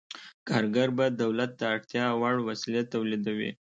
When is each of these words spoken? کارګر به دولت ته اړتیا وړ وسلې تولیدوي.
کارګر 0.47 0.89
به 0.97 1.05
دولت 1.21 1.51
ته 1.59 1.65
اړتیا 1.73 2.05
وړ 2.21 2.35
وسلې 2.47 2.81
تولیدوي. 2.93 3.51